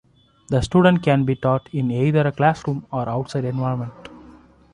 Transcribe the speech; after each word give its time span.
The 0.47 0.61
student 0.63 1.03
can 1.03 1.25
be 1.25 1.35
taught 1.35 1.69
in 1.71 1.91
either 1.91 2.21
a 2.25 2.31
classroom 2.31 2.87
or 2.91 3.07
outside 3.07 3.45
environment. 3.45 3.93